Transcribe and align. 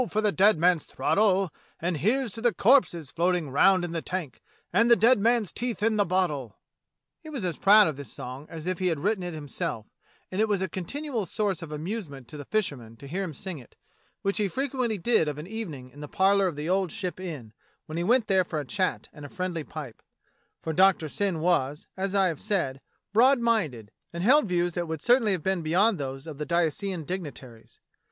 for 0.09 0.19
the 0.19 0.31
dead 0.31 0.57
man's 0.57 0.83
throttle, 0.83 1.53
And 1.79 1.97
here's 1.97 2.31
to 2.31 2.41
the 2.41 2.51
corpses 2.51 3.11
floating 3.11 3.51
round 3.51 3.85
in 3.85 3.91
the 3.91 4.01
tank, 4.01 4.41
And 4.73 4.89
the 4.89 4.95
dead 4.95 5.19
man's 5.19 5.51
teeth 5.51 5.83
in 5.83 5.97
the 5.97 6.05
bottle." 6.05 6.43
8 6.43 6.49
THE 6.49 6.49
COMING 6.49 6.57
OF 6.57 6.87
THE 6.89 6.95
KING'S 6.95 7.05
FRIGATE 7.05 7.21
9 7.21 7.21
He 7.21 7.29
was 7.29 7.45
as 7.45 7.63
proud 7.63 7.87
of 7.87 7.97
this 7.97 8.11
song 8.11 8.47
as 8.49 8.65
if 8.65 8.79
he 8.79 8.87
had 8.87 8.99
written 8.99 9.21
it 9.21 9.35
himself, 9.35 9.85
and 10.31 10.41
it 10.41 10.47
was 10.47 10.59
a 10.63 10.67
continual 10.67 11.27
source 11.27 11.61
of 11.61 11.71
amusement 11.71 12.27
to 12.29 12.37
the 12.37 12.45
fishermen 12.45 12.97
to 12.97 13.07
hear 13.07 13.21
him 13.21 13.35
sing 13.35 13.59
it, 13.59 13.75
which 14.23 14.37
he 14.39 14.47
frequently 14.47 14.97
did 14.97 15.27
of 15.27 15.37
an 15.37 15.45
evening 15.45 15.91
in 15.91 15.99
the 15.99 16.07
parlour 16.07 16.47
of 16.47 16.55
the 16.55 16.67
old 16.67 16.91
Ship 16.91 17.19
Inn 17.19 17.53
when 17.85 17.99
he 17.99 18.03
went 18.03 18.25
there 18.25 18.43
for 18.43 18.59
a 18.59 18.65
chat 18.65 19.07
and 19.13 19.23
a 19.23 19.29
friendly 19.29 19.63
pipe; 19.63 20.01
for 20.63 20.73
Doctor 20.73 21.07
Syn 21.09 21.41
was, 21.41 21.85
as 21.95 22.15
I 22.15 22.29
have 22.29 22.39
said, 22.39 22.81
broad 23.13 23.37
minded, 23.37 23.91
and 24.11 24.23
held 24.23 24.47
views 24.47 24.73
that 24.73 24.87
would 24.87 25.03
certainly 25.03 25.33
have 25.33 25.43
been 25.43 25.61
beyond 25.61 25.99
those 25.99 26.25
of 26.25 26.39
the 26.39 26.45
diocesan 26.47 27.03
dignitaries. 27.03 27.79